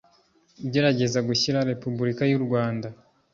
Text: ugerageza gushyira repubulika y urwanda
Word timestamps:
ugerageza 0.65 1.19
gushyira 1.27 1.67
repubulika 1.71 2.23
y 2.29 2.33
urwanda 2.39 2.87